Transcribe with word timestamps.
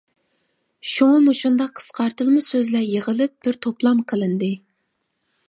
شۇڭا 0.91 1.19
مۇشۇنداق 1.25 1.73
قىسقارتىلما 1.81 2.41
سۆزلەر 2.47 2.87
يىغىلىپ، 2.95 3.37
بىر 3.49 3.61
توپلام 3.67 4.03
قىلىندى. 4.15 4.53